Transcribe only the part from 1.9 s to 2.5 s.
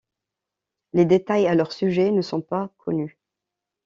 ne sont